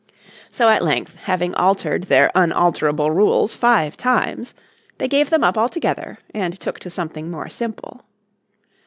So 0.49 0.69
at 0.69 0.83
length, 0.83 1.15
having 1.17 1.53
altered 1.53 2.05
their 2.05 2.31
unalterable 2.33 3.11
rules 3.11 3.53
five 3.53 3.95
times, 3.95 4.55
they 4.97 5.07
gave 5.07 5.29
them 5.29 5.43
up 5.43 5.59
altogether 5.59 6.17
and 6.33 6.59
took 6.59 6.79
to 6.79 6.89
something 6.89 7.29
more 7.29 7.49
simple. 7.49 8.03